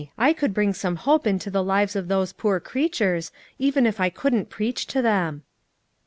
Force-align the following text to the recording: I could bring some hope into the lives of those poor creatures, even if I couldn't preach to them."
I 0.17 0.33
could 0.33 0.51
bring 0.51 0.73
some 0.73 0.95
hope 0.95 1.27
into 1.27 1.51
the 1.51 1.63
lives 1.63 1.95
of 1.95 2.07
those 2.07 2.33
poor 2.33 2.59
creatures, 2.59 3.31
even 3.59 3.85
if 3.85 3.99
I 3.99 4.09
couldn't 4.09 4.49
preach 4.49 4.87
to 4.87 5.01
them." 5.03 5.43